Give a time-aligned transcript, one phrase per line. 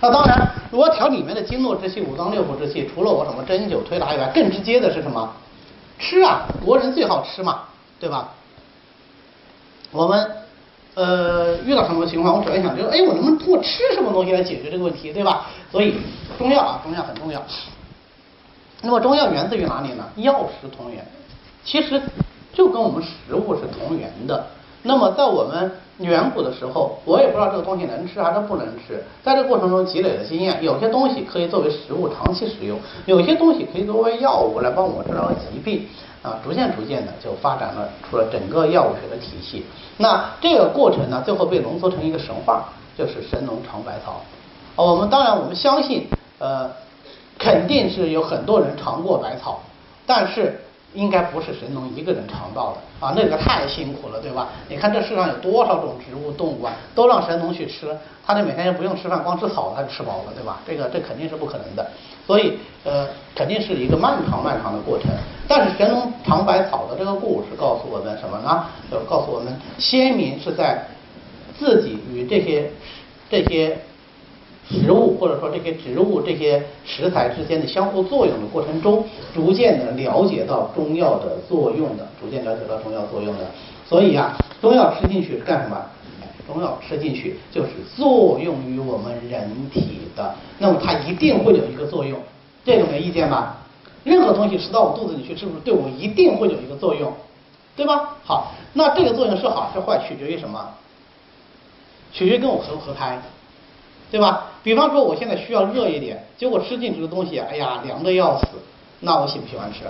[0.00, 5.30] 那当然，如果调里面的经络之气、五脏六腑之气，除了我什么针灸推拿以外，更直接的是什么？
[5.98, 7.64] 吃啊，国人最好吃嘛，
[7.98, 8.30] 对吧？
[9.92, 10.30] 我们
[10.94, 15.46] 呃遇到什么情况，我首先想就是，哎，我能不能通过吃什么东西来解决这个问题，对吧？
[15.70, 15.96] 所以
[16.38, 17.42] 中药啊，中药很重要。
[18.80, 20.08] 那么中药源自于哪里呢？
[20.16, 21.06] 药食同源，
[21.62, 22.00] 其实
[22.54, 24.46] 就跟我们食物是同源的。
[24.82, 35.86] 那么在我们远古的时候，我也不知道这个东西能吃还是不能吃，在这个过程中积累的经验，有些东西可以作为食物长期食用，有些东西可以作为药物来帮我治疗疾病。
[36.22, 39.64] 啊，逐渐逐渐的就发展了出了整个药物学的体系。
[39.96, 44.20] 那这个过程呢，最后被浓缩成一个神话，就是神农尝百草。
[44.76, 46.06] 我们当然我们相信，
[46.38, 46.70] 呃，
[47.38, 49.60] 肯定是有很多人尝过百草，
[50.06, 50.60] 但是。
[50.92, 54.48] 应该不是神农一个人尝到的啊，那个太辛苦了，对吧？
[54.68, 60.60] 你看这世上有多少种植物动物啊，都让神农去吃，他这每天就不用吃饭，光吃草他就吃饱了，对吧？
[60.66, 61.90] 这个这肯定是不可能的，
[62.26, 65.10] 所以呃，肯定是一个漫长漫长的过程。
[65.48, 68.66] 但是神农尝百草的这个故事告诉我们什么呢？
[68.90, 70.86] 就告诉我们，先民是在
[71.58, 72.70] 自己与这些
[73.30, 73.78] 这些。
[74.70, 79.04] 食物或者说这些植物这些食材之间的相互作用的过程中，
[79.34, 83.50] 逐渐的了解到中药的作用的，逐渐了解到中药作用的。
[83.88, 85.76] 所以呀，中药吃进去是干什么？
[86.46, 92.18] 中药吃进去就是作用于我们人体的，那么它一定会有一个作用，
[92.64, 93.56] 这个没意见吧？
[94.04, 97.12] 任何东西吃到我肚子里去，是不是对我一定会有一个作用？
[97.76, 98.16] 对吧？
[98.24, 100.68] 好，那这个作用是好是坏，取决于什么？
[102.12, 103.20] 取决于跟我合不合拍。
[104.10, 104.46] 对吧？
[104.62, 108.46] 比方说我现在需要热一点，结果吃进去的东西，哎呀，凉的要死，
[109.00, 109.84] 那我喜不喜欢吃？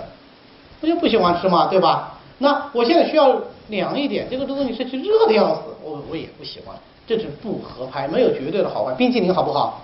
[0.81, 2.19] 我就不喜欢吃嘛，对吧？
[2.37, 8.93] 那我现在需要凉一点，结果这东西吃去热的要死，我我也不喜欢，这是不合拍，没有绝对的好坏。
[8.93, 9.81] 冰淇淋好不好？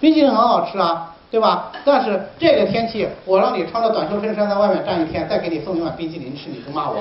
[0.00, 1.72] 冰淇淋很好吃啊，对吧？
[1.84, 6.96] 但是这个天气，我让你穿着短袖衬衫在外面站一天，再给你送一碗冰淇淋吃，你不骂我？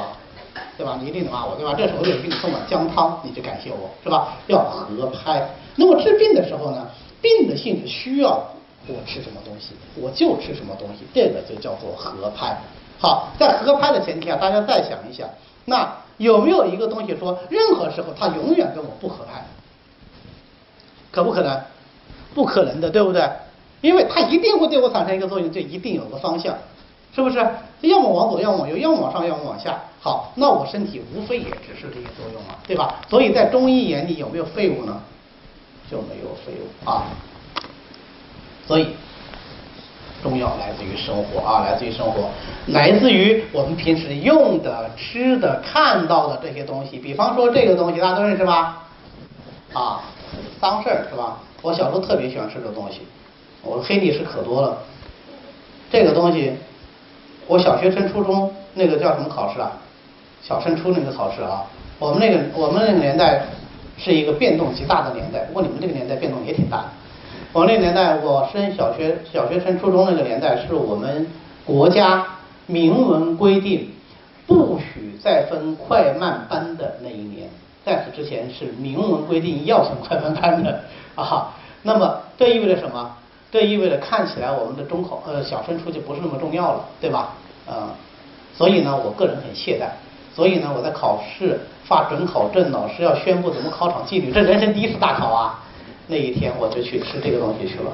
[0.78, 0.98] 对吧？
[1.02, 1.74] 你一定得骂我，对吧？
[1.76, 4.38] 这时候有人给你送碗姜汤，你就感谢我，是吧？
[4.48, 5.50] 要合拍。
[5.76, 6.88] 那么治病的时候呢，
[7.22, 8.44] 病的性质需要
[8.88, 12.56] 我吃什么东西，我就吃什么东西，这个就叫做合拍。
[13.00, 15.28] 好，在合拍的前提下，大家再想一想，
[15.66, 19.46] 那有没有一个东西说，任何时候它永远跟我不合拍？
[21.12, 21.60] 可不可能？
[22.36, 23.28] 不可能的，对不对？
[23.82, 26.56] 因为它一定会对我产生一个作用，就一定有个方向。
[27.18, 27.38] 是不是？
[27.82, 29.76] 要么往左，要么往右，要么往上，要么往下。
[30.00, 32.94] 好，那我身体无非也只是这些作用嘛，对吧？
[33.10, 35.02] 所以在中医眼里有没有废物呢？
[35.90, 37.06] 就没有废物啊。
[38.68, 38.90] 所以
[40.22, 42.30] 中药来自于生活啊，来自于生活，
[42.68, 47.00] 来自于我们平时用的、吃的、看到的这些东西。
[47.00, 48.84] 比方说这个东西，大家都认识吧？
[49.74, 50.04] 啊，
[50.62, 51.40] 桑葚是吧？
[51.64, 53.02] 我小时候特别喜欢吃这东西，
[53.64, 54.78] 我黑历史可多了。
[55.92, 56.54] 这个东西。
[57.48, 59.72] 我小学升初中那个叫什么考试啊？
[60.44, 61.66] 小升初那个考试啊，
[62.00, 63.44] 我们那个我们那个年代
[63.98, 66.86] 是一个变动极大的年代，不过你们这个年代变动也挺大。
[67.52, 71.28] 我那个年代，我升小学小学升初中那个年代，是我们
[71.66, 72.26] 国家
[72.66, 73.90] 明文规定
[74.46, 77.50] 不许再分快慢班的那一年。
[77.84, 80.82] 在此之前是明文规定要分快慢班的
[81.16, 81.56] 啊。
[81.84, 83.18] 那么这意味着什么？
[83.52, 87.34] 这意味着看起来我们的中考呃小升初就不是那么重要了，对吧？
[87.66, 87.90] 呃，
[88.58, 89.88] 所以呢，我个人很懈怠。
[90.36, 95.64] 所以呢，我在考试发准考证，老师要宣布怎么考场纪律，这人生第一次大考啊！
[96.06, 97.92] 那一天我就去吃这个东西去了，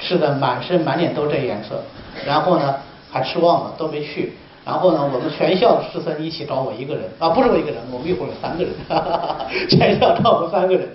[0.00, 1.80] 吃的满身满脸都这颜色，
[2.26, 2.74] 然后呢
[3.12, 4.32] 还吃忘了都没去。
[4.64, 10.88] 然后呢，我们全校师生一起找我一个人啊，不是我一个人，我们一伙有三个人，哈哈哈全校找我们三个人。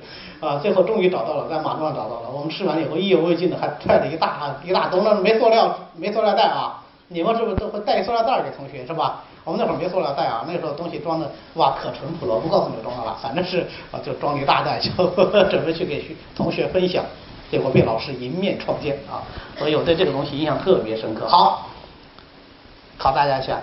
[0.44, 2.30] 啊，最后终于找到了，在马路上找到了。
[2.30, 6.82] 我们吃完以后意犹未尽的，还揣着一大一大兜，那没塑料没塑料袋啊。
[7.08, 9.24] 你们是不是都会带塑料袋给同学是吧？
[9.44, 14.90] 我们那会儿没塑料袋啊，那时候东西装的哇可淳朴了，我不告诉你装的了，反正是啊就装了一大袋，就
[15.50, 17.04] 准备去给学同学分享，
[17.52, 19.22] 结果被老师迎面撞见啊。
[19.58, 21.28] 所以我对这个东西印象特别深刻。
[21.28, 21.68] 好，
[22.98, 23.60] 考大家一下，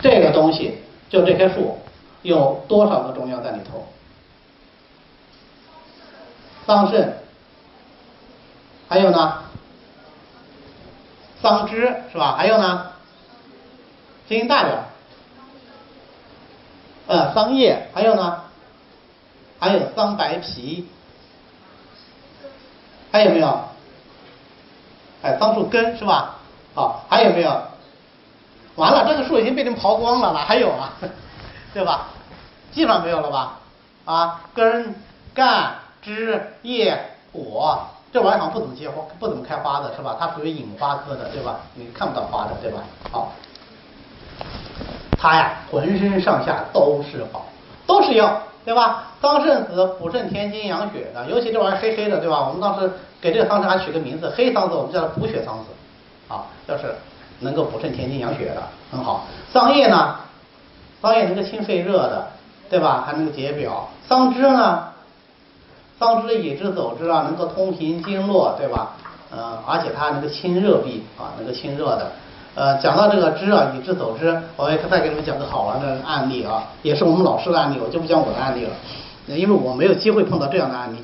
[0.00, 0.78] 这个东西
[1.08, 1.76] 就这棵树
[2.22, 3.84] 有多少个中药在里头？
[6.68, 7.12] 桑葚，
[8.90, 9.42] 还有呢，
[11.40, 12.34] 桑枝是吧？
[12.36, 12.92] 还有呢，
[14.28, 14.76] 声音大点。
[17.06, 18.42] 呃，桑叶，还有呢，
[19.58, 20.86] 还有桑白皮，
[23.10, 23.60] 还有没有？
[25.22, 26.34] 哎，桑树根是吧？
[26.74, 27.62] 好，还有没有？
[28.76, 30.92] 完了，这个树已经被你刨光了，哪还有啊？
[31.72, 32.08] 对吧？
[32.72, 33.58] 基本上没有了吧？
[34.04, 34.94] 啊，根、
[35.32, 35.76] 干。
[36.08, 36.98] 枝叶
[37.30, 37.78] 果
[38.10, 40.16] 这玩意儿好像不怎么结花，不怎么开花的是吧？
[40.18, 41.60] 它属于隐花科的，对吧？
[41.74, 42.80] 你看不到花的，对吧？
[43.12, 43.32] 好，
[45.18, 47.44] 它呀，浑身上下都是宝，
[47.86, 49.08] 都是药，对吧？
[49.20, 52.46] 桑葚子补肾填精养血的，尤其这玩意儿黑黑的，对吧？
[52.48, 52.90] 我们当时
[53.20, 56.94] 给这个桑葚还取个名字，黑桑子，我们叫它补血桑子，啊，就是
[57.40, 59.26] 能够补肾填精养血的，很好。
[59.52, 60.16] 桑叶呢，
[61.02, 62.26] 桑叶能够清肺热的，
[62.70, 63.04] 对吧？
[63.06, 63.86] 还能够解表。
[64.08, 64.88] 桑枝呢，
[65.98, 68.94] 桑枝以知走之啊，能够通行经络，对吧？
[69.30, 72.12] 呃，而且它能够清热痹啊，能够清热的。
[72.54, 78.70] 呃，讲到这个知啊，以知走之，我也再给你们讲个好玩的案例啊，也是我们老师的案例，我就不讲我的案例了，
[79.26, 80.98] 因为我没有机会碰到这样的案例，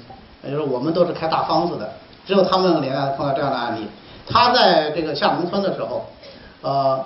[0.44, 1.90] 也就是我们都是开大方子的，
[2.26, 3.86] 只有他们那个年代碰到这样的案例。
[4.26, 6.06] 他在这个下农村的时候，
[6.62, 7.04] 呃，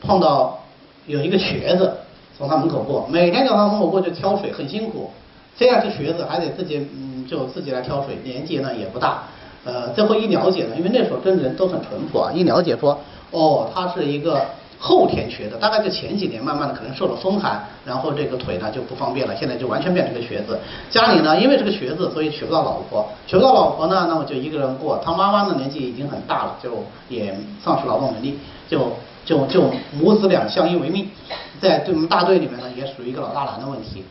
[0.00, 0.58] 碰到
[1.06, 1.94] 有一个瘸子
[2.36, 5.10] 从他门口过，每天从他门口过去挑水，很辛苦。
[5.56, 9.22] 虽然是瘸子，还得自己嗯就自己来挑水，年纪呢也不大。
[9.64, 12.98] 呃，最后一了解呢，因为那时候真人都很淳朴啊，一了解说。
[13.32, 14.40] 哦，他是一个
[14.78, 20.56] 后天瘸的，大概就前几年慢慢的可能受了风寒，然后这个腿呢就不方便了，现在就完全变成个瘸子。
[20.88, 25.00] 家里呢因为是个瘸子，所以娶不到老婆，娶不到老婆呢，那么就一个人过。
[25.04, 28.38] 他妈妈呢年纪已经很大了，就也丧失劳动能力，
[28.68, 28.92] 就
[29.24, 31.10] 就就母子俩相依为命，
[31.60, 34.04] 在对我们大队里面呢也属于一个老大难的问题。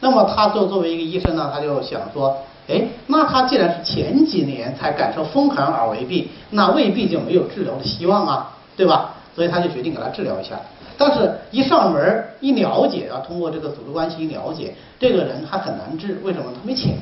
[0.00, 2.36] 那么他作作为一个医生呢，他就想说。
[2.70, 9.14] 哎，那他既然是前几年才感受风寒而为病，那未必就没有治疗的希望啊，对吧？
[9.34, 10.60] 所以他就决定给他治疗一下。
[10.98, 16.52] 但是，一上门一了解啊，通过这个组织关系一了解，这个人还很难治，为什么？
[16.54, 16.94] 他没钱，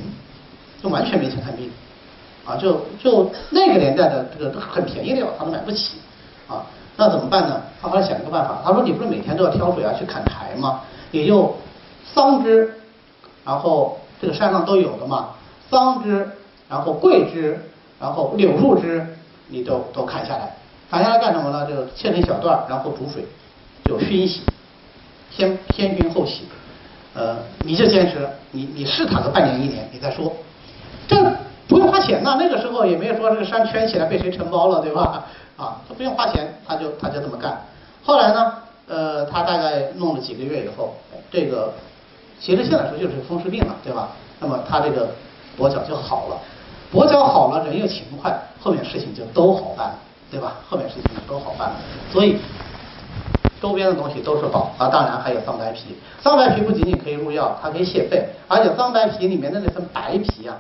[0.81, 1.69] 就完全没钱看病，
[2.44, 5.96] 啊，就就那个年代的这个都很便宜的药他都买不起，
[6.46, 6.62] 啊，
[6.96, 7.60] 那怎么办呢？
[7.82, 10.82] 他后来想一个办法，他说：“你不是每天都要挑水啊，去砍柴吗？
[11.10, 11.56] 也就
[12.14, 12.72] 桑枝，
[13.46, 15.31] 然后这个山上都有的嘛。”
[15.70, 16.28] 桑枝，
[16.69, 17.58] 然后桂枝，
[17.98, 19.04] 然后柳树枝，
[19.48, 20.56] 你都都砍下来，
[20.88, 21.66] 砍下来干什么呢？
[21.66, 23.25] 就切成小段，然后煮水，
[23.84, 24.43] 就熏洗，
[25.31, 26.44] 先先熏后洗，
[27.14, 30.32] 呃，你就坚持，你你试它个半年一年，你再说，
[31.08, 31.16] 这
[31.66, 35.25] 不用花钱呐，那个时候也没有说这个山圈起来被谁承包了，对吧？
[35.56, 37.60] 啊，他不用花钱，他就他就这么干。
[38.04, 38.54] 后来呢，
[38.87, 40.94] 呃，他大概弄了几个月以后，
[41.28, 41.72] 这个
[42.40, 44.10] 其实现在说就是风湿病了，对吧？
[44.40, 45.08] 那么他这个。
[45.58, 46.36] 跛脚就好了，
[46.92, 49.94] 跛脚好了，人又勤快，后面事情就都好办，
[50.30, 50.56] 对吧？
[50.68, 51.72] 后面事情就都好办。
[52.12, 52.36] 所以
[53.58, 55.96] 周边的东西都是宝啊，当然还有桑白皮。
[56.22, 60.58] 桑白皮不仅仅可以入药，它可以泻肺，而且桑白皮里面的那层白皮啊，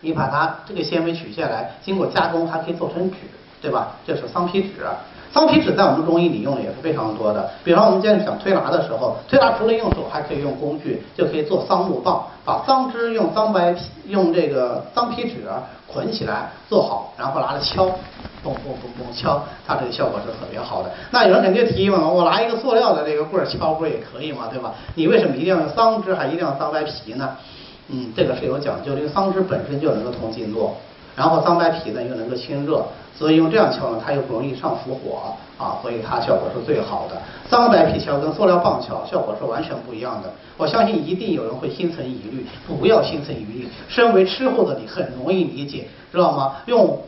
[0.00, 3.18] 你把它这个纤维取下来，经过加工还可以做成纸，
[3.62, 3.94] 对吧？
[4.04, 4.84] 这是桑皮纸。
[5.32, 15.44] 桑皮纸在我们中医里用的也是非常多的，比方我们今天想推拿的时候，推拿除了用手，还可以用工具，就可以做桑木棒，把桑枝用桑白皮用这个桑皮纸
[15.86, 17.86] 捆起来做好，然后拿着敲，
[18.44, 20.90] 嘣嘣嘣嘣敲，它这个效果是特别好的。
[21.12, 24.48] 那有人肯定提议问我拿一个塑料的这个棍敲不也可以吗？
[24.50, 24.74] 对吧？
[24.96, 27.36] 你为什么一定要用桑枝，还一定要桑白皮呢？
[27.88, 30.74] 嗯，这个是有讲究，这个桑枝本身就能够通经络。
[31.16, 32.82] 然后桑白皮呢又能够清热，
[33.16, 37.20] 所以用这样敲呢，它又不容易上浮火啊，所以它效果是最好的。
[37.48, 40.32] 桑白皮敲跟塑料棒敲效果是完全不一样的。
[40.56, 43.68] 我相信一定有人会心存疑虑，不要心存疑虑。
[43.88, 46.56] 身为吃货的你很容易理解，知道吗？
[46.66, 46.98] 用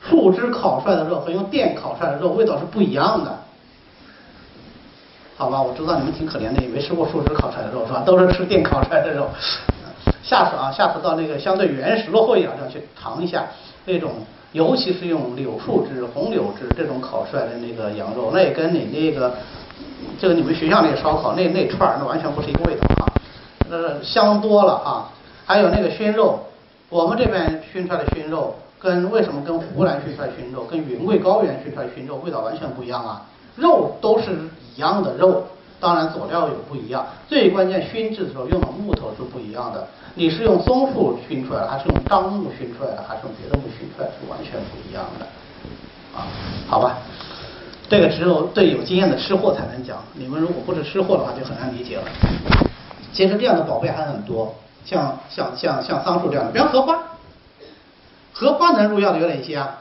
[0.00, 3.38] 树枝烤出来的肉和用电烤出来的肉味道是不一样的，
[5.36, 5.62] 好吧？
[5.62, 8.02] 我知道你们挺可怜的，也没吃过树枝烤出来的肉是吧？
[8.04, 9.28] 都是吃电烤出来的肉。
[10.22, 13.44] 下次啊，下次到那个相对原始落后一点地方去尝一下
[13.84, 14.10] 那种，
[14.52, 19.34] 尤其是用柳树枝、红柳枝这种烤出来的那个羊肉，那跟你那个，
[20.18, 23.08] 就个你们学校那个烧烤那那串儿，那完全不是一个味道啊，
[23.70, 25.10] 那香多了啊。
[25.44, 26.38] 还有那个熏肉，
[26.88, 33.22] 我们这边熏出来的熏肉，跟为什么跟湖南熏出来的熏肉，跟云贵高原熏出来的熏肉味道完全不一样啊？
[33.56, 34.30] 肉都是
[34.76, 35.44] 一样的肉。
[35.82, 39.84] 当然佐料有不一样，最关键熏制的时候用的木头是不一样的。
[40.14, 45.26] 你是用松树熏出来的，还是用樟木熏出来的，还是用别的木熏出来，是完全不一样的。
[46.16, 46.28] 啊，
[46.68, 46.98] 好吧，
[47.88, 52.04] 这个只有对有经验的吃货才能讲，你们如果不是吃货的话就很难理解了。
[53.12, 56.96] 其实这样的宝贝还很多，像像像像桑树这样的，比如荷花，
[58.32, 59.80] 荷花能入药的有哪些啊？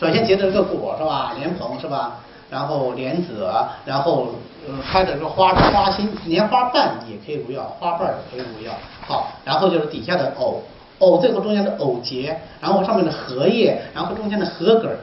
[0.00, 1.34] 首先结的是个果是吧？
[1.38, 2.16] 莲蓬是吧？
[2.50, 3.48] 然后莲子，
[3.84, 4.28] 然后
[4.66, 8.72] 呃开的这个花花心，莲花瓣也可以入药，花瓣也可以入药。
[9.06, 10.62] 好，然后就是底下的藕，
[11.00, 14.98] 藕最后中间的藕节，然后上面的荷叶，然后中间的荷梗儿。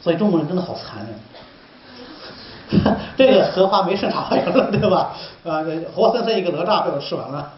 [0.00, 1.14] 所以中国人真的好残忍，
[3.16, 5.12] 这个荷花没剩啥玩意儿了，对吧？
[5.44, 7.52] 啊，这活生生一个哪吒被我吃完了，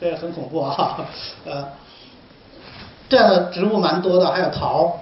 [0.00, 0.98] 这个很恐怖啊。
[1.44, 1.66] 呃，
[3.08, 5.00] 这样的植物蛮多的，还有桃，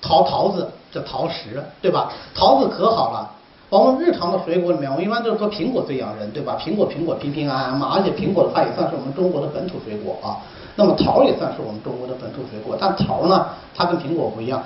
[0.00, 2.12] 桃桃子这桃实，对吧？
[2.34, 3.30] 桃子可好了。
[3.68, 6.56] 我们日常的水果里面，我一般都是说苹果最养人，对吧？
[6.60, 10.38] 苹果苹果平平安安嘛，而且苹果的话也算是我们中国的本土水果啊。
[10.76, 14.62] 那么桃也算是我们中国的本土水果，但桃呢，它跟苹果不一样，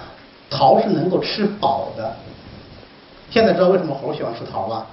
[0.50, 2.14] 桃是能够吃饱的。
[3.30, 4.86] 现在知道为什么猴喜欢吃桃吧？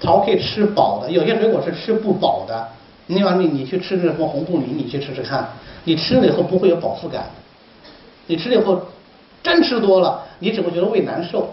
[0.00, 2.66] 桃可以吃饱的，有些水果是吃不饱的。
[3.08, 5.46] 你把你你去吃这什么红布林，你去吃吃看，
[5.84, 7.24] 你吃了以后不会有饱腹感，
[8.28, 8.80] 你吃了以后
[9.42, 11.48] 真吃多了，你只会觉得胃难受，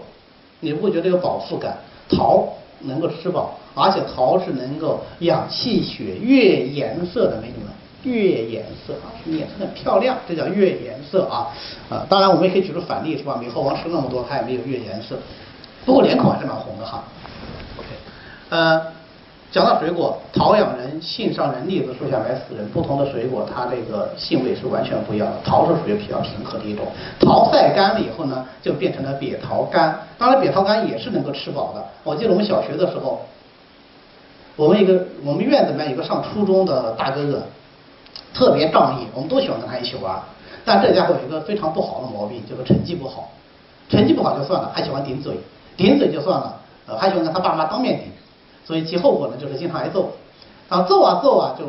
[0.62, 1.77] 你不会觉得有饱腹感。
[2.10, 2.48] 桃
[2.79, 7.72] 能够吃饱，而且桃是能够养气血、悦颜色的美女们
[8.03, 11.53] 悦颜色啊，颜色很漂亮，这叫悦颜色啊
[11.89, 12.06] 啊。
[12.10, 13.38] 当然我们也可以举出反例是吧？
[13.39, 15.17] 美猴王吃那么多，它也没有悦颜色，
[15.86, 17.03] 不过脸孔还是蛮红的哈。
[17.77, 17.88] OK，
[18.50, 18.97] 呃。
[19.50, 22.68] 讲到水果，桃养人，杏伤人，栗子树下埋死人。
[22.70, 25.38] 不同的水果，它这个性味是完全不一样的。
[25.44, 26.86] 桃是属于比较平和的一种，
[27.20, 29.98] 桃晒干了以后呢，就变成了瘪桃干。
[30.18, 31.84] 当然，瘪桃干也是能够吃饱的。
[32.04, 33.22] 我记得我们小学的时候，
[34.58, 37.42] 我们一个我们院子里面有个上初中的大哥哥，
[38.34, 40.20] 特别仗义，我们都喜欢跟他一起玩。
[40.66, 43.32] 但这家伙有一个非常不好的毛病，就是成绩不好。
[43.89, 45.34] 成绩不好就算了，还喜欢顶嘴，
[45.77, 46.60] 顶嘴就算了，
[46.98, 48.12] 还喜欢跟他爸妈当面顶。
[48.67, 50.12] 所以其后果呢，就是经常挨揍，
[50.67, 51.65] 啊揍啊揍啊，就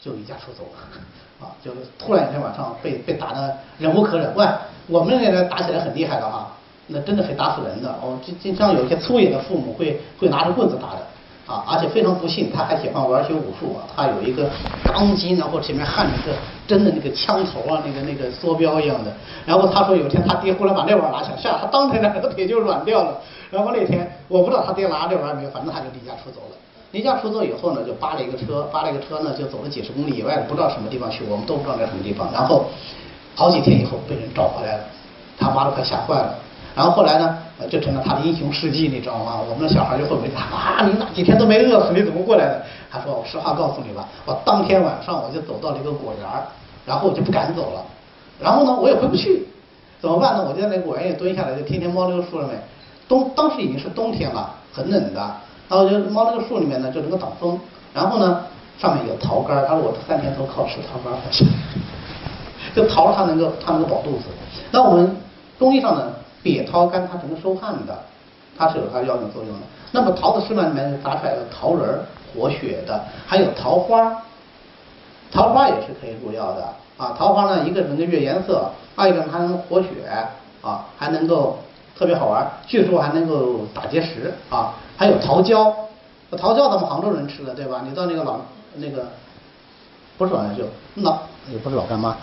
[0.00, 0.64] 就离家出走。
[0.74, 4.44] 了，啊， 就突然一天晚上被被打的忍无可忍，喂，
[4.88, 6.50] 我们那边打起来很厉害的哈，
[6.88, 11.06] 那真的可以打死人的，哦，经经常有一些粗野的父母会会拿着棍子打的，
[11.46, 14.50] 啊，而且非常不幸，他还喜欢玩些武术啊，他有一个
[14.84, 19.12] 钢筋，然后前面焊着一个真的那个枪头啊，那个那个梭镖一样的，
[19.46, 23.20] 然后他说有一天他爹忽然把那玩意拿起来，吓他当天两个腿就软掉了。
[23.52, 26.56] 然后那天我不知道他爹拿这玩意儿没有，反正他就离家出走了。
[26.90, 32.32] 离家出走以后呢，就扒了一个车，扒了一个车呢，就走了几十公里以外，不知道什么地方去，我们都不知道在什么地方。
[32.32, 32.64] 然后
[33.34, 34.84] 好几天以后被人找回来了，
[35.38, 36.34] 他妈都快吓坏了。
[36.74, 37.38] 然后后来呢，
[37.70, 39.40] 就成了他的英雄事迹，你知道吗？
[39.46, 42.62] 我们的小孩就会问他啊，你哪几天都没饿死，你怎么过来的？
[42.90, 46.26] 他说我实话告诉你吧，我当天晚上我就走到了一个果园，
[46.86, 47.84] 然后我就不敢走了。
[48.40, 49.46] 然后呢，我也回不去，
[50.00, 50.44] 怎么办呢？
[50.48, 52.58] 我就在那果园里蹲下来，就天天猫那个树上面。
[53.12, 55.20] 冬当时已经是冬天了，很冷的，
[55.68, 57.60] 然后就猫那个树里面呢，就能够挡风。
[57.92, 58.42] 然后呢，
[58.78, 61.20] 上面有桃干他说我三天都靠吃桃干活
[62.74, 64.24] 就桃它能够它能够饱肚子。
[64.70, 65.14] 那我们
[65.58, 66.10] 中医上呢，
[66.42, 67.98] 瘪桃干它能够收汗的，
[68.56, 69.66] 它是有它药用作用的。
[69.90, 72.00] 那么桃子市面里面砸出来的桃仁
[72.32, 74.22] 活血的，还有桃花，
[75.30, 76.64] 桃花也是可以入药的
[76.96, 77.14] 啊。
[77.18, 79.88] 桃花呢，一个能够悦颜色，二一个它能活血
[80.62, 81.58] 啊，还能够。
[82.02, 84.74] 特别好玩，据说还能够打结石啊！
[84.96, 85.72] 还有桃胶，
[86.36, 87.82] 桃胶咱们杭州人吃的对吧？
[87.88, 88.38] 你到那个老
[88.74, 89.06] 那个
[90.18, 90.64] 不是老舅，
[90.96, 92.16] 老也不是老干妈，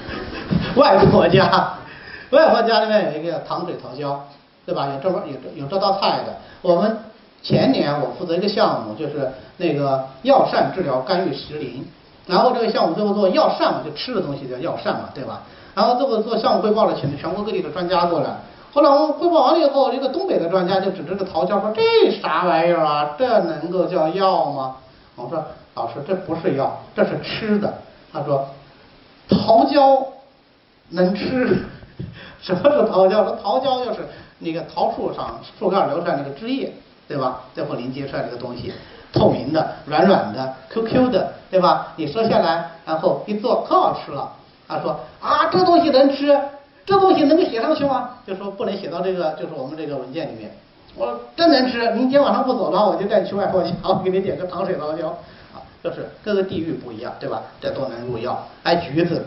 [0.76, 1.74] 外婆家，
[2.30, 4.24] 外婆家里面有一个糖水桃胶，
[4.64, 4.88] 对吧？
[4.94, 6.38] 有这么有有这道菜的。
[6.62, 7.00] 我们
[7.42, 11.86] 前年我负责一个项目，就是那个药膳治疗肝郁石林，
[12.26, 15.42] 然后这个项目最后做药膳嘛，就吃的东西叫药膳嘛，对吧？
[15.74, 18.36] 然后最后做项目汇报了，请全国各地的专家过来。
[18.72, 23.16] 后来我们汇报完了以后，一个东北的专家就指着这个桃胶说：“这啥玩意儿啊？
[23.18, 24.76] 这能够叫药吗？”
[25.16, 27.74] 我说：“老师，这不是药，这是吃的。”
[28.12, 28.46] 他说
[29.28, 30.06] ：“桃胶
[30.90, 31.64] 能吃？
[32.40, 33.24] 什么是桃胶？
[33.24, 34.06] 说桃胶就是
[34.38, 36.72] 那个桃树上树干流出来那个汁液，
[37.08, 37.40] 对吧？
[37.52, 38.72] 最后凝结出来这个东西，
[39.12, 41.92] 透明的、软软的、Q Q 的，对吧？
[41.96, 44.30] 你说下来，然后一做，可好吃了。”
[44.68, 46.38] 他说：“啊，这东西能吃？”
[46.90, 48.18] 这东西能够写上去吗？
[48.26, 50.50] 就说不能写到这个，就是我们这个文件里面。
[50.96, 55.06] 我说真能吃，你今天晚上不走了，我就带你去外婆家，我给你点个糖水桃胶。
[55.54, 57.44] 啊，就是各个地域不一样，对吧？
[57.60, 58.44] 这都能入药。
[58.64, 59.24] 哎，橘子，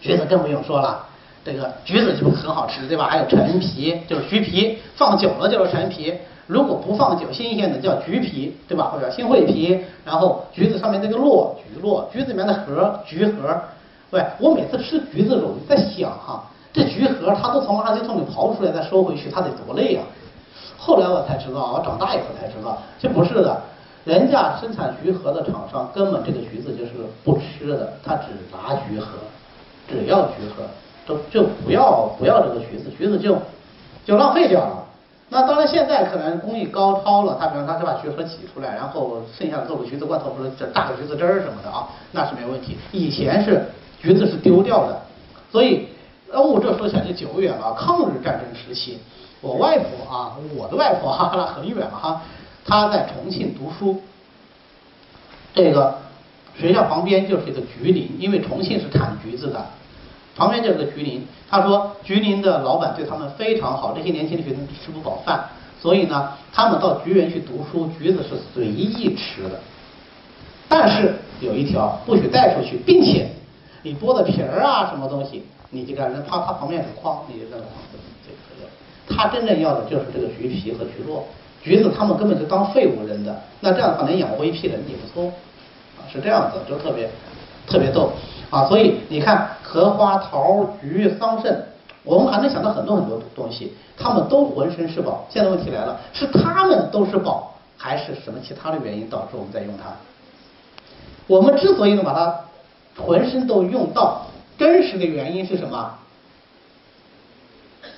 [0.00, 1.06] 橘子更不用说了，
[1.44, 3.06] 这个橘子就很好吃，对吧？
[3.06, 6.12] 还有陈皮，就是橘皮，放久了就是陈皮。
[6.48, 8.90] 如果不放久，新鲜的叫橘皮，对吧？
[8.92, 9.78] 或者新会皮。
[10.04, 13.62] 然后橘子上面那个络，橘络，橘子里面的核，橘核。
[14.10, 16.42] 对，我每次吃橘子肉，在想哈。
[16.74, 20.02] 这橘核它都从垃圾桶里刨出来再收回去，它得多累啊！
[20.76, 23.62] 后来我才知道，我长大以后才知道，这不是的，
[24.04, 26.90] 人家生产橘核的厂商根本这个橘子就是
[27.22, 29.06] 不吃的，他只拿橘核，
[29.88, 30.64] 只要橘核，
[31.06, 33.38] 都就不要不要这个橘子，橘子就
[34.04, 34.84] 就浪费掉了。
[35.28, 42.76] 那当然现在可能工艺高超了，他比方他是把橘核挤出来，然后剩下的做个橘子罐头或者榨个橘子汁儿什么的啊，那是没问题。
[42.90, 43.64] 以前是
[44.00, 45.00] 橘子是丢掉的，
[45.52, 45.86] 所以。
[46.34, 48.98] 哦这说起来就久远了，抗日战争时期，
[49.40, 52.22] 我外婆啊，我的外婆哈， 那很远了哈，
[52.64, 54.02] 她在重庆读书，
[55.54, 55.98] 这个
[56.58, 59.64] 学校旁边就是一个橘林，因为重庆是产橘子的，
[60.36, 61.26] 旁边就是个橘林。
[61.50, 65.44] 他说橘林的老板对他们非常好，这些年轻的学生吃不饱饭，
[65.80, 69.60] 所以呢，他们到橘园去读书，橘子是随意吃的，
[70.68, 73.28] 但是有一条，不许带出去，并且
[73.84, 78.70] 你剥的皮儿啊，什么东西，你就看，他他旁边有个筐，你就扔筐子就可以了。
[79.06, 81.26] 他真正要的就是这个橘皮和橘络，
[81.62, 85.30] 橘子他们根本就当废物扔的，那这样的话能养活一批人也不错，
[85.98, 87.10] 啊，是这样子，就特别
[87.66, 88.10] 特别逗
[88.48, 88.64] 啊。
[88.66, 91.54] 所以你看，荷花、桃、橘、桑葚，
[92.04, 95.26] 我们还能想到很多很多东西，他们都浑身是宝。
[95.28, 99.92] 现在问题来了，是他们都是宝，还是什么其他的原因导致我们在用它？
[101.26, 102.43] 我们之所以能把它
[102.96, 104.26] 浑身都用到，
[104.58, 105.98] 真实的原因是什么？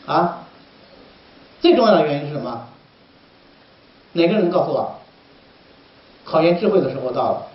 [0.06, 0.38] 啊？
[1.60, 2.66] 最重要的原因是什么？
[4.12, 4.94] 哪个人告诉我？
[6.24, 7.46] 考验智慧的时候到了。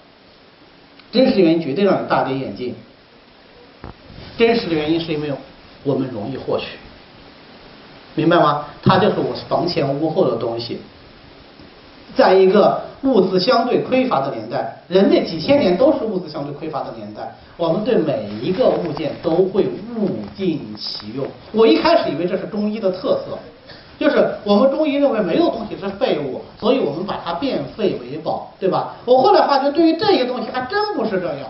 [1.12, 2.76] 真实原因绝对让你大跌眼镜。
[4.38, 5.34] 真实的原因是因为
[5.84, 6.78] 我们容易获取，
[8.16, 8.66] 明白吗？
[8.82, 10.80] 它就是我房前屋后的东西。
[12.16, 19.64] 在一个物资相对匮乏的年代，人类几千年都是物资相对匮乏的年代，我们对每一个物件都会
[19.96, 21.26] 物尽其用。
[21.52, 23.38] 我一开始以为这是中医的特色。
[24.00, 28.96] 就是我们中医认为没有东西是废物，所以我们把它变废为宝，对吧？
[29.06, 31.48] 我后来发觉，对于这些东西还真不是这样。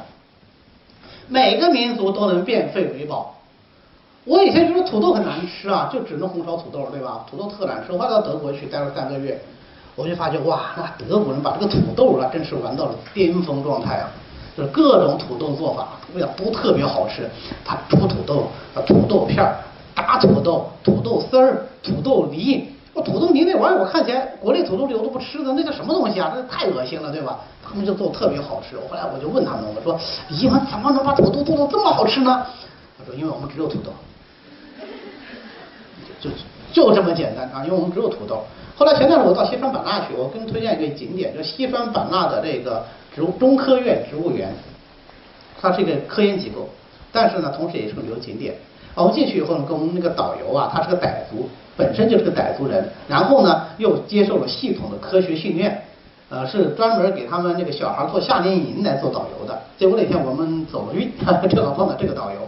[1.29, 3.37] 每个民族都能变废为宝。
[4.25, 7.25] 我以前觉得土豆很难吃啊，就只能红烧土豆，对吧？
[7.31, 7.93] 土豆特难吃。
[7.93, 9.41] 我到德国去待了三个月，
[9.95, 14.09] 我就发觉哇，那德国人把这个土豆啊，真是玩到了巅峰状态啊！
[14.55, 17.29] 就是各种土豆做法，味道都特别好吃。
[17.63, 18.47] 他煮土豆，
[18.85, 19.55] 土豆片儿。
[19.93, 26.31] 打土豆、土豆丝儿、土豆泥，我土豆泥那玩意儿，我看起来国内土豆里我都不吃的，那叫什么东西啊？
[26.33, 27.39] 那太恶心了，对吧？
[27.63, 28.77] 他们就做特别好吃。
[28.89, 29.99] 后来我就问他们，我说
[30.29, 32.43] ：“你们怎么能把土豆做的这么好吃呢？”
[32.97, 33.91] 他说：“因为我们只有土豆，
[36.19, 36.29] 就
[36.71, 38.41] 就这么简单啊，因为我们只有土豆。”
[38.81, 44.51] 后来前段时间我到西双版纳去，我跟推荐一个景点，就西双版纳的这个植物中科院植物园，
[45.61, 46.67] 它是一个科研机构，
[47.11, 48.55] 但是呢，同时也是个旅游景点。
[48.95, 55.83] 我们进去以后呢，跟我们那个导游啊，他是个傣族，本身就是个傣族人，然后呢又接受了系统的科学训练，
[56.31, 59.61] 呃，是专门给他们那个小孩做夏令营来做导游的。
[59.77, 61.07] 结果那天我们走了运，
[61.51, 62.39] 正好碰到这个导游，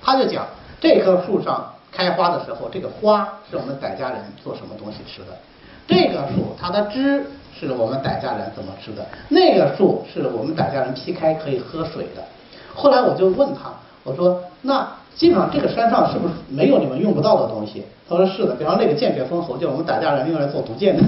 [0.00, 0.46] 他就讲
[0.80, 5.36] 这棵树上开花的时候，这个花是我们傣家人做什么东西吃的，
[5.90, 7.26] 这个树它的枝
[7.58, 12.22] 是我们傣家人怎么吃的，那个树是我们傣家人劈开可以喝水的。
[12.72, 13.72] 后来我就问他，
[14.04, 14.88] 我说那。
[15.16, 17.84] 基本上这个山上是不是没有你们用不到的东西？
[18.08, 21.02] 他说是的，比方那个剑血封侯，就我们傣家人用来做毒箭的，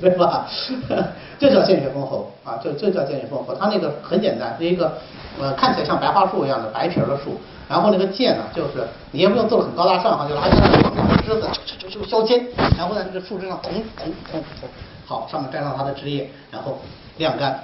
[0.00, 0.46] 对吧？
[1.38, 3.54] 这叫见血封喉啊，这这叫见血封喉。
[3.54, 4.98] 它那个很简单，是一个
[5.40, 12.46] 呃看起来像白桦树一样的白皮儿的树，然后那个剑呢，就是你也不用做的很高大上哈，就拿起来两根枝子就就就削尖，
[12.78, 14.68] 然后在这个树枝上捅捅捅捅，
[15.04, 16.78] 好，上面沾上它的汁液，然后
[17.18, 17.60] 晾干，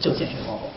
[0.00, 0.68] 就见血封喉。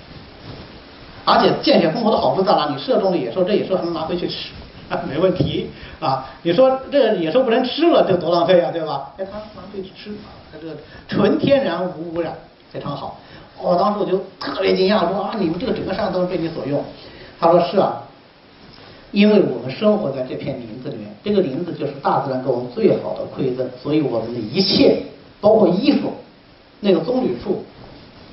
[1.25, 2.67] 而且见血封喉的好处在哪？
[2.69, 4.49] 你射中了野兽，这野兽还能拿回去吃，
[5.08, 6.25] 没问题啊。
[6.43, 9.13] 你说这野兽不能吃了，这多浪费啊，对吧？
[9.17, 10.75] 哎，他拿回去吃啊，它这个
[11.08, 12.34] 纯天然无污染，
[12.71, 13.19] 非常好。
[13.62, 16.84] 我当时我就特别惊讶，说啊，你们这个整个山都是被你所用。
[17.39, 18.04] 他说是啊，
[19.12, 25.04] 因为我们生活在这片林子里面，这个林子就是大自然给我们最好的馈赠，所以我们的一切，
[25.41, 26.13] 包括衣服，
[26.80, 27.63] 那个棕榈树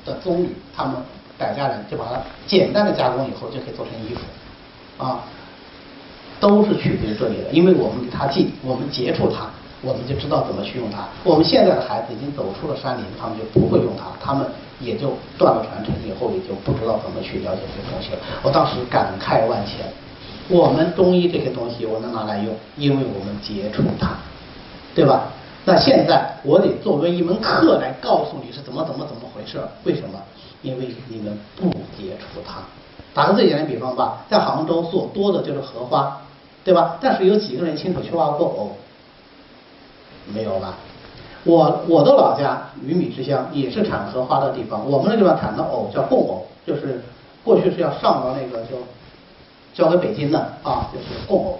[0.05, 0.95] 的棕榈，他们。
[1.39, 4.21] 傣家人就把它简单的加工以后就可以做成衣服，
[5.03, 5.23] 啊，
[6.39, 9.49] 都是取决于这里的，因为我们离它近，我们接触它，
[9.81, 11.07] 我们就知道怎么去用它。
[11.23, 14.45] 我们现在的孩子已经走出了山林，他们就不会用它，他们
[14.79, 18.19] 也就断了传承，以后也就不知道怎么去了解这些东西了。
[18.43, 19.85] 我当时感慨万千，
[20.49, 24.17] 我们中医这些东西我能拿来用，因为我们接触它，
[24.93, 25.29] 对吧？
[25.65, 30.17] 那现在我得作为一门课来告诉你是怎么怎么怎么回事，为什么？
[30.61, 32.61] 因为你们不接触它，
[33.13, 36.19] 打个最简单比方吧，在杭州做多的就是荷花，
[36.67, 36.97] 对吧？
[36.99, 38.71] 但是有几个人亲手去挖过藕？
[40.33, 40.75] 没有吧？
[41.45, 47.01] 我我的老家鱼米之乡也是产荷花的地方，我们那地方产的藕叫贡藕，就是
[47.41, 48.75] 过去是要上到那个就
[49.73, 51.57] 交给北京的啊，就是贡藕。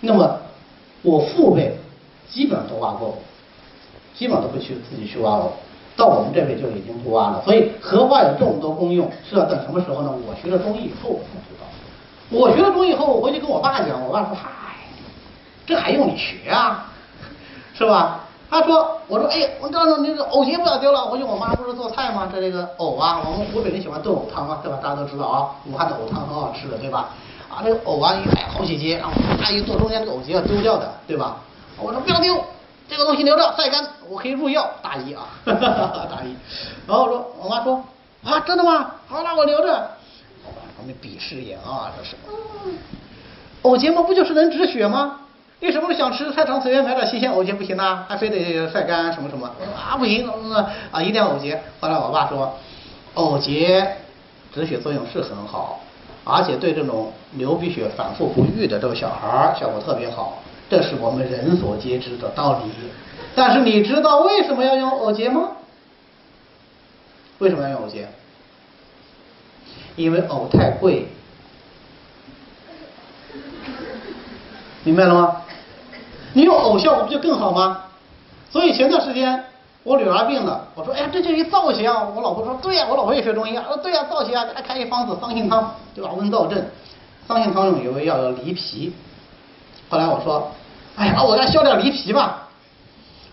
[0.00, 0.38] 那么
[1.02, 1.76] 我父辈
[2.26, 3.14] 基本上都挖过藕，
[4.14, 5.52] 基本上都会去自己去挖藕。
[5.94, 10.10] 到我们这辈就已经不挖了，所以荷花有这么多功用，是要等什么时候呢？
[10.26, 11.66] 我学了中医以后我才知道。
[12.30, 14.76] 我学了中医以后，我回去跟我爸讲，我爸说：“嗨，
[15.66, 16.86] 这还用你学啊？
[17.74, 18.20] 是吧？
[18.50, 22.28] 他说，我说，哎呀，我知道那个藕节不要丢了，回去我妈不是做菜吗？
[22.32, 24.78] 这这个藕啊，我们湖北人喜欢炖藕汤啊，对吧？
[24.82, 27.10] 大家都知道啊，武汉的藕汤很好吃的，对吧？
[27.50, 31.36] 啊，这个藕啊，一排好几节，然后啪一剁中间这个藕节要丢掉的，对吧？
[31.78, 32.42] 我说不要丢，
[32.88, 36.34] 这个东西留着晒干，我可以入药，大姨啊，哈哈哈大姨。
[36.86, 37.82] 然后我说，我妈说，
[38.24, 38.90] 啊，真的吗？
[39.08, 39.90] 好，那我留着。
[40.78, 42.16] 我妈旁边鄙视眼啊，这是。
[43.62, 45.20] 藕节嘛，不就是能止血吗？
[45.60, 48.04] 你什么想吃菜场随便买点新鲜藕节不行呐？
[48.08, 49.50] 还非得晒干什么什么？
[49.58, 50.28] 我说啊不行，
[50.92, 51.60] 啊一定要藕节。
[51.80, 52.56] 后来我爸说，
[53.14, 53.96] 藕节
[54.54, 55.80] 止血作用是很好，
[56.24, 60.38] 而且对这种流鼻血反复不愈的这个小孩效果特别好，
[60.70, 62.70] 这是我们人所皆知的道理。
[63.34, 65.50] 但是你知道为什么要用藕节吗？
[67.38, 68.08] 为什么要用藕节？
[69.98, 71.08] 因为藕太贵，
[74.84, 75.42] 明白了吗？
[76.34, 77.82] 你用藕效果不就更好吗？
[78.48, 79.44] 所以前段时间
[79.82, 82.08] 我女儿病了，我说哎呀这就一造型啊！
[82.14, 86.12] 我老婆说对呀，我老婆也学中医啊，对呀造型啊，给她开一方子桑杏汤，对吧？
[86.12, 86.64] 温燥症，
[87.26, 88.92] 桑杏汤中有味药叫梨皮。
[89.88, 90.52] 后来我说，
[90.94, 92.48] 哎呀我再削点梨皮吧。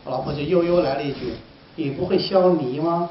[0.04, 1.36] 我老婆就悠悠来了一句，
[1.76, 3.08] 你不会削梨吗？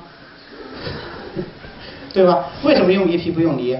[2.15, 2.47] 对吧？
[2.63, 3.77] 为什么用梨皮不用梨？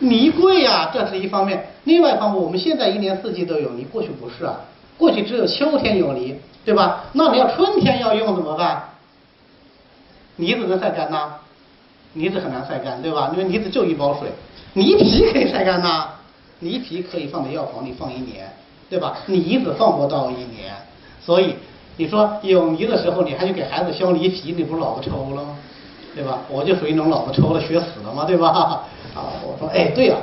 [0.00, 1.70] 梨贵呀，这是一方面。
[1.84, 4.60] 另外一方面，我们现在一年四季都有梨，过去不是啊，
[4.98, 7.06] 过去只有秋天有梨，对吧？
[7.14, 8.90] 那你要春天要用怎么办？
[10.36, 11.36] 梨子能晒干呐？
[12.12, 13.30] 梨子很难晒干，对吧？
[13.32, 14.28] 因为梨子就一包水，
[14.74, 16.08] 梨皮可以晒干呐，
[16.60, 18.52] 梨皮可以放在药房里放一年，
[18.90, 19.16] 对吧？
[19.28, 20.74] 梨子放不到一年，
[21.24, 21.56] 所以
[21.96, 25.56] 你说有梨的时候，你还去给孩子削梨皮，你不是脑子抽了吗？
[26.16, 26.40] 对吧？
[26.48, 28.48] 我就属于那种脑子抽了、学死了嘛，对吧？
[29.14, 30.16] 啊，我说，哎，对了，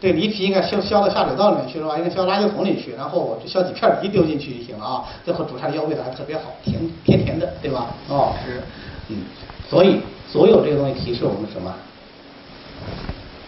[0.00, 1.96] 这梨皮应该削削到下水道里面去是吧？
[1.96, 5.04] 应该削垃圾桶里去，然后我就削几片梨丢进去就行了啊。
[5.24, 7.86] 最后煮出来的药味道还特别好，甜甜甜的，对吧？
[8.08, 8.60] 很好吃，
[9.08, 9.22] 嗯。
[9.70, 11.72] 所以所有这个东西提示我们什么？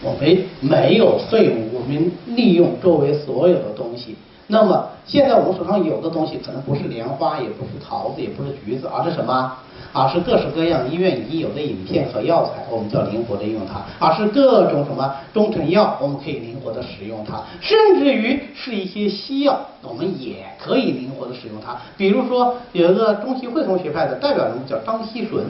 [0.01, 4.15] 我们没有废物，我们利用周围所有的东西。
[4.51, 9.53] 那么现在我们手上有的东西，可能不是莲花，也不是桃子，也不是橘子，而是什么？
[9.93, 21.77] 而是各式各样医院已有的饮片和药材，我们叫灵活的用它；而是各种什么中成药，我们可以灵活的使用它；甚至于是一些西药，我们也可以灵活的使用它。
[21.95, 25.45] 比如说，有一个中西汇同学派的代表人物叫张锡纯，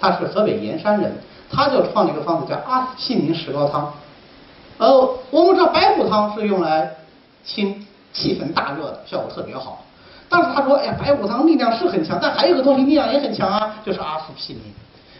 [0.00, 1.12] 他是河北盐山人，
[1.50, 3.92] 他就创了一个方子叫阿司匹林石膏汤。
[4.78, 6.92] 呃，我们知道白虎汤是用来
[7.44, 9.84] 清气沉大热的，效果特别好。
[10.28, 14.62] 但是他说，哎呀，白虎汤力量是很强，但还有个东西力量也很强啊，就是阿司匹林。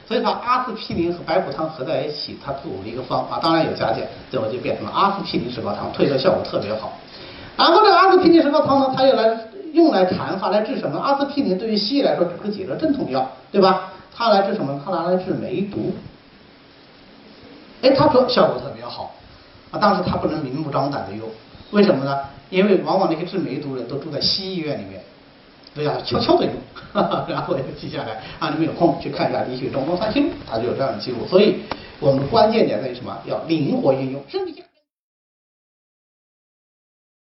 [0.07, 6.93] 所以把阿司匹林和白虎汤合在一起，他组了一个方啊，当然有加减，最后就变成了阿司匹林石膏汤，退热效果特别好。
[7.57, 9.39] 然后这个阿司匹林石膏汤呢，它又来
[9.73, 10.99] 用来阐发来治什么？
[10.99, 13.93] 阿司匹林对于西医来说只是解热镇痛药，对吧？
[14.15, 14.81] 它来治什么？
[14.85, 15.95] 它拿来治梅毒。
[17.83, 19.15] 哎，他说效果特别好
[19.71, 21.27] 啊，但是他不能明目张胆的用，
[21.71, 22.19] 为什么呢？
[22.51, 25.01] 因为往往那些治梅毒人都住在西医院里面，
[25.75, 26.55] 都要悄悄的用，
[27.29, 31.19] 然后就记下来啊，你们有空去看一下《理学中东三清》，它就有这样的记录。
[31.29, 31.57] 所以
[32.01, 33.17] 我们关键点在于什么？
[33.27, 34.65] 要灵活运用，身体。